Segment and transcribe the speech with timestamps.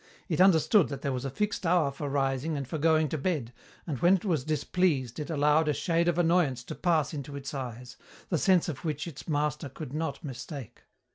[0.29, 3.53] It understood that there was a fixed hour for rising and for going to bed,
[3.85, 7.53] and when it was displeased it allowed a shade of annoyance to pass into its
[7.53, 7.97] eyes,
[8.29, 10.81] the sense of which its master could not mistake.